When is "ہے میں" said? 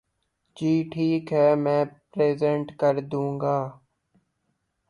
1.33-1.83